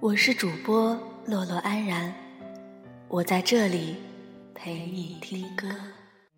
[0.00, 2.10] 我是主播洛洛安然，
[3.06, 3.96] 我在这里
[4.54, 5.68] 陪你听歌。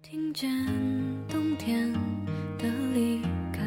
[0.02, 0.50] 听见
[1.28, 1.92] 冬天
[2.58, 3.22] 的离
[3.52, 3.62] 开，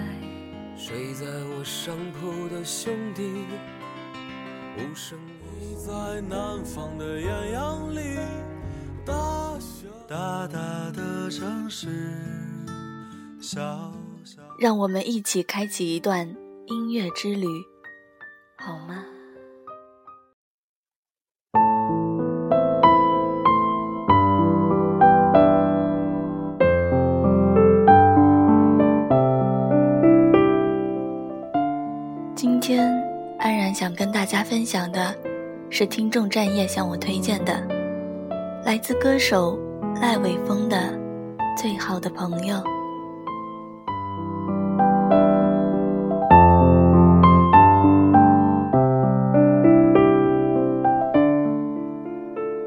[0.77, 3.23] 睡在我上铺的兄弟，
[4.77, 5.17] 无声
[5.57, 8.01] 你在南方的艳阳里，
[9.05, 9.13] 大
[9.59, 11.87] 小大大的城市，
[13.39, 13.93] 小
[14.25, 14.41] 小。
[14.59, 16.27] 让我们一起开启一段
[16.67, 17.47] 音乐之旅，
[18.57, 19.05] 好吗？
[34.25, 35.13] 大家分享的，
[35.69, 37.61] 是听众战夜向我推荐的，
[38.65, 39.55] 来自歌手
[40.01, 40.77] 赖伟峰的
[41.55, 42.55] 《最好的朋友》。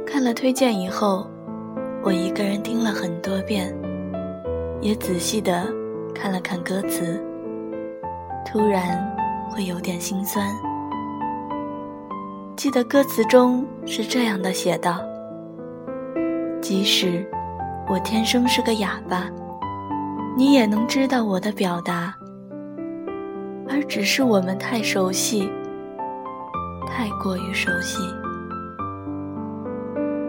[0.07, 1.27] 看了推荐以后，
[2.05, 3.77] 我一个人听了很多遍，
[4.81, 5.67] 也仔细的
[6.15, 7.21] 看了看歌词，
[8.47, 9.05] 突然。
[9.51, 10.47] 会有点心酸。
[12.59, 15.01] 记得歌词中是这样的写道
[16.61, 17.25] ：“即使
[17.89, 19.31] 我天生是个哑巴，
[20.37, 22.13] 你也能知道我的表达，
[23.71, 25.49] 而只是我们太熟悉，
[26.85, 28.03] 太过于熟悉。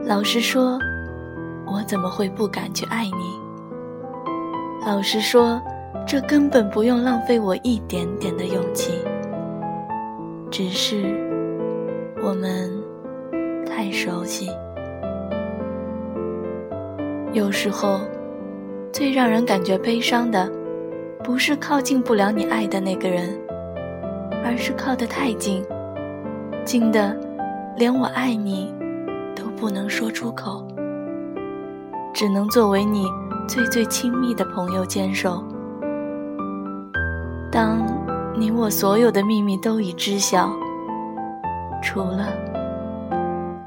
[0.06, 0.78] 老实说，
[1.66, 3.40] 我怎么会不敢去爱你？
[4.86, 5.60] 老实说。”
[6.06, 8.94] 这根本不用浪费我一点点的勇气，
[10.50, 11.29] 只是
[12.22, 12.70] 我们
[13.66, 14.50] 太熟悉。
[17.32, 18.02] 有时候，
[18.92, 20.52] 最让人感觉悲伤的，
[21.24, 23.30] 不是靠近不了你爱的那个人，
[24.44, 25.64] 而是靠得太近，
[26.66, 27.16] 近的
[27.78, 28.74] 连我爱你
[29.36, 30.68] 都不能说出口，
[32.14, 33.06] 只能作为你
[33.48, 35.44] 最最亲密的朋友坚守。
[37.52, 37.86] 当
[38.36, 40.52] 你我所有的秘密都已知晓，
[41.82, 42.34] 除了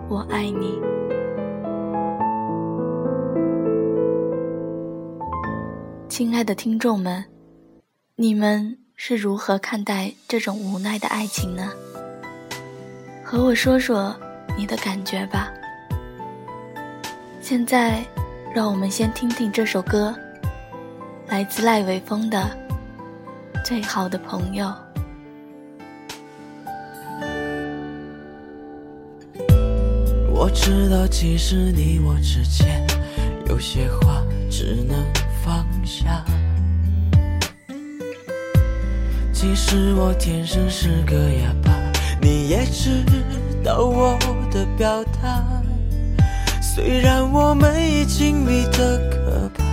[0.08, 0.80] 我爱你，
[6.08, 7.24] 亲爱的听众们，
[8.16, 11.70] 你们是如何看待这种无奈的爱情呢？
[13.24, 14.14] 和我说说
[14.56, 15.50] 你的感觉吧。
[17.40, 18.04] 现在，
[18.54, 20.14] 让我们先听听这首歌，
[21.28, 22.56] 来自赖伟峰的。
[23.64, 24.72] 最好的朋友，
[30.42, 32.84] 我知道，其实你我之间
[33.47, 34.20] 有些话
[34.50, 34.98] 只能
[35.44, 36.25] 放下。
[39.32, 41.72] 其实我天生是个哑巴，
[42.20, 43.04] 你也知
[43.62, 44.19] 道我
[44.50, 45.47] 的表达。
[46.60, 49.64] 虽然我们已经密得可怕。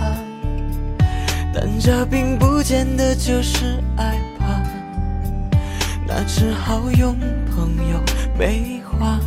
[1.52, 4.62] 但这并不见得就是爱吧，
[6.06, 7.18] 那只好用
[7.50, 8.00] 朋友
[8.38, 9.18] 美化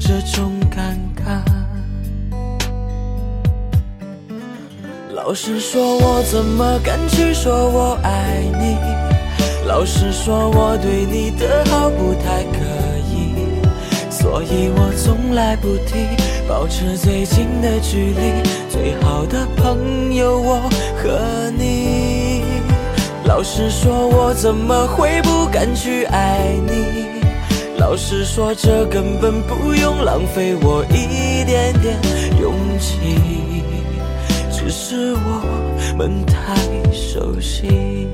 [0.00, 1.42] 这种尴尬。
[5.12, 8.78] 老实说，我怎么敢去说我爱你？
[9.68, 12.58] 老实说，我对你的好不太可
[13.12, 13.60] 以，
[14.10, 16.16] 所以我从来不提。
[16.48, 22.42] 保持最近的距离，最好的朋友我和你。
[23.24, 27.19] 老实说，我怎么会不敢去爱你？
[27.80, 31.98] 老实说，这根本不用浪费我一点点
[32.38, 32.98] 勇气，
[34.52, 36.54] 只是我们太
[36.92, 38.06] 熟悉。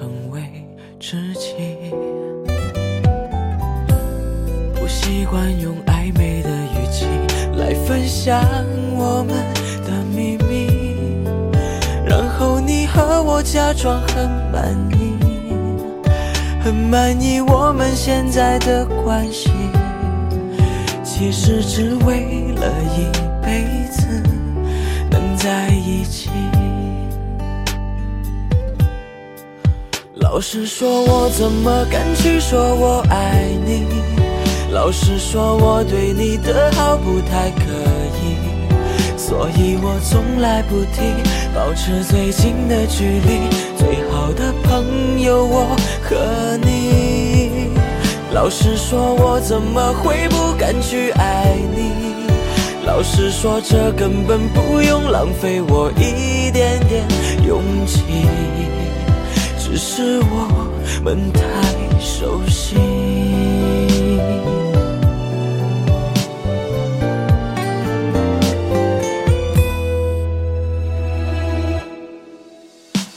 [0.00, 0.40] 成为
[0.98, 1.54] 知己，
[4.74, 7.04] 不习惯用暧昧的语气
[7.58, 8.42] 来分享
[8.96, 9.36] 我们
[9.84, 10.66] 的秘密，
[12.02, 15.12] 然后你和我假装很满意，
[16.64, 19.50] 很满意我们现在的关系，
[21.04, 23.29] 其实只为了一
[30.32, 33.84] 老实说，我怎么敢去说我爱你？
[34.70, 37.66] 老实说，我对你的好不太可
[38.22, 38.36] 以，
[39.18, 41.02] 所以我从来不提，
[41.52, 43.50] 保持最近的距离。
[43.76, 47.72] 最好的朋友我和你，
[48.32, 51.90] 老实说，我怎么会不敢去爱你？
[52.86, 57.04] 老实说，这根本不用浪费我一点点
[57.44, 58.04] 勇气，
[59.72, 60.48] 只是我
[61.04, 61.40] 们太
[62.00, 62.74] 熟悉。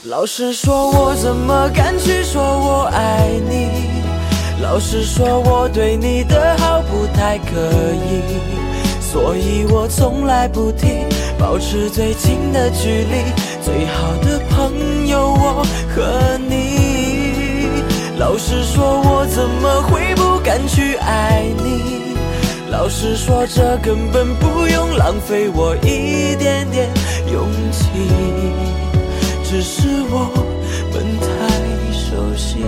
[0.04, 3.68] 老实说，我怎么敢去说我爱你？
[4.62, 7.56] 老实说，我对你的好不太可
[8.06, 8.22] 以，
[9.00, 11.04] 所以我从来不提，
[11.36, 13.24] 保持最近的距离。
[13.60, 15.64] 最好的朋友，我
[15.94, 16.43] 和你。
[18.24, 22.16] 老实说，我怎么会不敢去爱你？
[22.70, 26.88] 老实说，这根本不用浪费我一点点
[27.30, 27.86] 勇气。
[29.44, 30.32] 只是我
[30.90, 31.26] 们太
[31.92, 32.64] 熟悉。